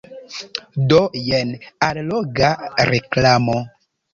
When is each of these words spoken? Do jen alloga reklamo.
Do 0.93 1.01
jen 1.27 1.53
alloga 1.89 2.51
reklamo. 2.93 3.63